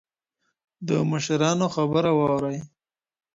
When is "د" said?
0.87-0.89